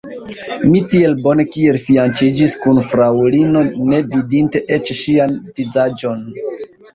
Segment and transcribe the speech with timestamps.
[0.69, 3.61] Mi tiel bone kiel fianĉiĝis kun fraŭlino,
[3.91, 6.27] ne vidinte eĉ ŝian vizaĝon.